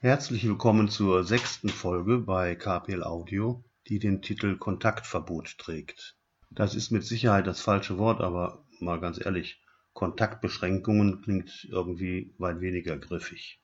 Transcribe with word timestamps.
Herzlich 0.00 0.46
willkommen 0.46 0.90
zur 0.90 1.24
sechsten 1.24 1.70
Folge 1.70 2.18
bei 2.18 2.54
KPL 2.54 3.02
Audio, 3.02 3.64
die 3.88 3.98
den 3.98 4.20
Titel 4.20 4.58
Kontaktverbot 4.58 5.56
trägt. 5.56 6.18
Das 6.50 6.74
ist 6.74 6.90
mit 6.90 7.02
Sicherheit 7.02 7.46
das 7.46 7.62
falsche 7.62 7.96
Wort, 7.96 8.20
aber 8.20 8.66
mal 8.78 9.00
ganz 9.00 9.18
ehrlich, 9.18 9.64
Kontaktbeschränkungen 9.94 11.22
klingt 11.22 11.66
irgendwie 11.70 12.34
weit 12.36 12.60
weniger 12.60 12.98
griffig. 12.98 13.62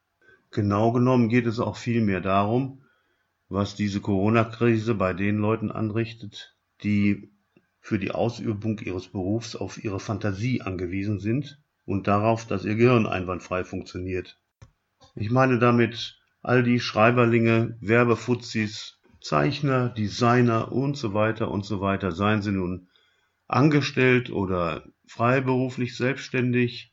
Genau 0.50 0.90
genommen 0.92 1.28
geht 1.28 1.44
es 1.46 1.60
auch 1.60 1.76
vielmehr 1.76 2.22
darum, 2.22 2.82
was 3.50 3.74
diese 3.74 4.00
Corona-Krise 4.00 4.94
bei 4.94 5.12
den 5.12 5.36
Leuten 5.36 5.70
anrichtet, 5.70 6.56
die 6.82 7.30
für 7.78 7.98
die 7.98 8.12
Ausübung 8.12 8.78
ihres 8.78 9.08
Berufs 9.08 9.54
auf 9.54 9.84
ihre 9.84 10.00
Fantasie 10.00 10.62
angewiesen 10.62 11.20
sind 11.20 11.62
und 11.84 12.06
darauf, 12.06 12.46
dass 12.46 12.64
ihr 12.64 12.76
Gehirn 12.76 13.06
einwandfrei 13.06 13.64
funktioniert. 13.64 14.40
Ich 15.14 15.30
meine 15.30 15.58
damit 15.58 16.21
all 16.42 16.62
die 16.62 16.80
Schreiberlinge, 16.80 17.76
Werbefuzis, 17.80 18.98
Zeichner, 19.20 19.88
Designer 19.88 20.72
und 20.72 20.96
so 20.96 21.14
weiter 21.14 21.50
und 21.50 21.64
so 21.64 21.80
weiter, 21.80 22.10
seien 22.10 22.42
sie 22.42 22.50
nun 22.50 22.88
angestellt 23.46 24.30
oder 24.30 24.84
freiberuflich 25.06 25.96
selbstständig, 25.96 26.92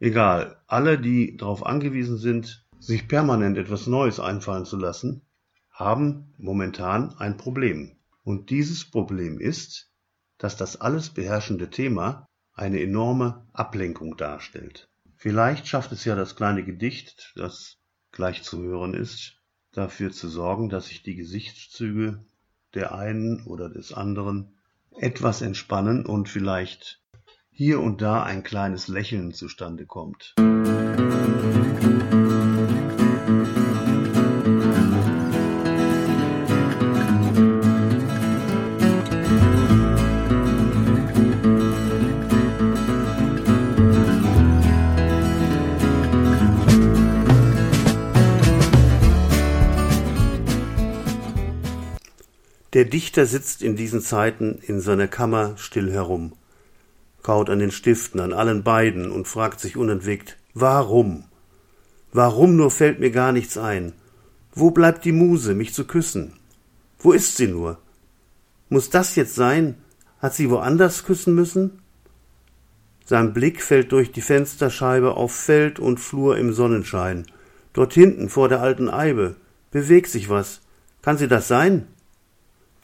egal, 0.00 0.56
alle, 0.66 0.98
die 0.98 1.36
darauf 1.36 1.66
angewiesen 1.66 2.16
sind, 2.16 2.64
sich 2.78 3.08
permanent 3.08 3.58
etwas 3.58 3.86
Neues 3.86 4.20
einfallen 4.20 4.64
zu 4.64 4.76
lassen, 4.76 5.22
haben 5.70 6.32
momentan 6.38 7.14
ein 7.18 7.36
Problem. 7.36 7.96
Und 8.22 8.50
dieses 8.50 8.90
Problem 8.90 9.38
ist, 9.40 9.90
dass 10.38 10.56
das 10.56 10.80
alles 10.80 11.10
beherrschende 11.10 11.68
Thema 11.68 12.28
eine 12.54 12.80
enorme 12.80 13.46
Ablenkung 13.52 14.16
darstellt. 14.16 14.88
Vielleicht 15.16 15.66
schafft 15.66 15.92
es 15.92 16.04
ja 16.04 16.14
das 16.14 16.36
kleine 16.36 16.64
Gedicht, 16.64 17.32
das 17.36 17.78
gleich 18.14 18.42
zu 18.42 18.62
hören 18.62 18.94
ist, 18.94 19.42
dafür 19.72 20.10
zu 20.10 20.28
sorgen, 20.28 20.68
dass 20.68 20.86
sich 20.86 21.02
die 21.02 21.16
Gesichtszüge 21.16 22.24
der 22.74 22.94
einen 22.94 23.44
oder 23.44 23.68
des 23.68 23.92
anderen 23.92 24.56
etwas 24.96 25.42
entspannen 25.42 26.06
und 26.06 26.28
vielleicht 26.28 27.02
hier 27.50 27.80
und 27.80 28.00
da 28.00 28.22
ein 28.22 28.42
kleines 28.42 28.88
Lächeln 28.88 29.32
zustande 29.32 29.86
kommt. 29.86 30.34
Musik 30.38 32.23
Der 52.74 52.84
Dichter 52.84 53.24
sitzt 53.24 53.62
in 53.62 53.76
diesen 53.76 54.00
Zeiten 54.00 54.58
in 54.60 54.80
seiner 54.80 55.06
Kammer 55.06 55.56
still 55.56 55.92
herum, 55.92 56.32
kaut 57.22 57.48
an 57.48 57.60
den 57.60 57.70
Stiften, 57.70 58.18
an 58.18 58.32
allen 58.32 58.64
beiden 58.64 59.12
und 59.12 59.28
fragt 59.28 59.60
sich 59.60 59.76
unentwegt, 59.76 60.36
warum? 60.54 61.22
Warum 62.12 62.56
nur 62.56 62.72
fällt 62.72 62.98
mir 62.98 63.12
gar 63.12 63.30
nichts 63.30 63.56
ein? 63.56 63.92
Wo 64.52 64.72
bleibt 64.72 65.04
die 65.04 65.12
Muse, 65.12 65.54
mich 65.54 65.72
zu 65.72 65.84
küssen? 65.84 66.32
Wo 66.98 67.12
ist 67.12 67.36
sie 67.36 67.46
nur? 67.46 67.78
Muß 68.70 68.90
das 68.90 69.14
jetzt 69.14 69.36
sein? 69.36 69.76
Hat 70.18 70.34
sie 70.34 70.50
woanders 70.50 71.04
küssen 71.04 71.32
müssen? 71.36 71.78
Sein 73.04 73.32
Blick 73.32 73.62
fällt 73.62 73.92
durch 73.92 74.10
die 74.10 74.20
Fensterscheibe 74.20 75.16
auf 75.16 75.32
Feld 75.32 75.78
und 75.78 76.00
Flur 76.00 76.38
im 76.38 76.52
Sonnenschein. 76.52 77.26
Dort 77.72 77.94
hinten 77.94 78.28
vor 78.28 78.48
der 78.48 78.62
alten 78.62 78.88
Eibe 78.88 79.36
bewegt 79.70 80.08
sich 80.08 80.28
was. 80.28 80.60
Kann 81.02 81.18
sie 81.18 81.28
das 81.28 81.46
sein? 81.46 81.86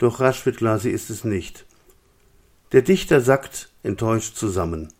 Doch 0.01 0.19
rasch 0.19 0.47
wird 0.47 0.57
klar, 0.57 0.79
sie 0.79 0.89
ist 0.89 1.11
es 1.11 1.23
nicht. 1.23 1.67
Der 2.71 2.81
Dichter 2.81 3.21
sackt 3.21 3.69
enttäuscht 3.83 4.35
zusammen. 4.35 4.91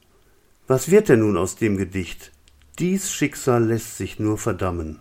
Was 0.67 0.91
wird 0.91 1.09
denn 1.09 1.21
nun 1.21 1.37
aus 1.37 1.55
dem 1.55 1.75
Gedicht? 1.75 2.31
Dies 2.77 3.11
Schicksal 3.11 3.65
lässt 3.65 3.97
sich 3.97 4.19
nur 4.19 4.37
verdammen. 4.37 4.99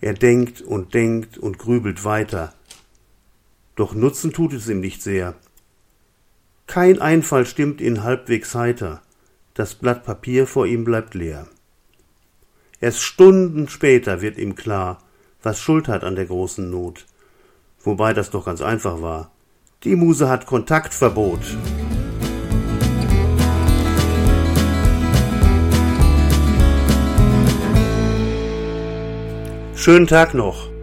Er 0.00 0.14
denkt 0.14 0.60
und 0.60 0.94
denkt 0.94 1.38
und 1.38 1.58
grübelt 1.58 2.04
weiter. 2.04 2.54
Doch 3.74 3.94
Nutzen 3.94 4.32
tut 4.32 4.52
es 4.52 4.68
ihm 4.68 4.78
nicht 4.78 5.02
sehr. 5.02 5.34
Kein 6.68 7.00
Einfall 7.00 7.46
stimmt 7.46 7.80
ihn 7.80 8.04
halbwegs 8.04 8.54
heiter. 8.54 9.02
Das 9.54 9.74
Blatt 9.74 10.04
Papier 10.04 10.46
vor 10.46 10.66
ihm 10.66 10.84
bleibt 10.84 11.14
leer. 11.14 11.48
Erst 12.80 13.02
Stunden 13.02 13.68
später 13.68 14.20
wird 14.20 14.38
ihm 14.38 14.54
klar, 14.54 15.02
was 15.42 15.60
Schuld 15.60 15.88
hat 15.88 16.04
an 16.04 16.14
der 16.14 16.26
großen 16.26 16.70
Not 16.70 17.06
wobei 17.86 18.12
das 18.12 18.30
doch 18.30 18.44
ganz 18.44 18.60
einfach 18.60 19.00
war. 19.00 19.30
Die 19.84 19.96
Muse 19.96 20.28
hat 20.28 20.46
Kontaktverbot. 20.46 21.40
Schönen 29.74 30.06
Tag 30.06 30.34
noch. 30.34 30.75